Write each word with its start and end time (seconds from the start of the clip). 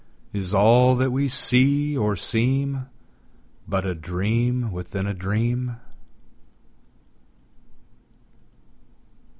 Is 0.33 0.51
all 0.51 0.95
that 0.95 1.11
we 1.11 1.27
see 1.27 1.95
or 1.95 2.15
seem 2.15 2.87
But 3.67 3.85
a 3.85 3.93
dream 3.93 4.71
within 4.71 5.05
a 5.05 5.13
dream? 5.13 5.77